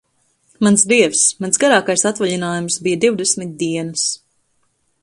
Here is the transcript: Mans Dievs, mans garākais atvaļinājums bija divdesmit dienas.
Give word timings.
Mans 0.67 0.85
Dievs, 0.93 1.21
mans 1.45 1.61
garākais 1.65 2.07
atvaļinājums 2.13 2.81
bija 2.89 3.01
divdesmit 3.05 3.55
dienas. 3.63 4.09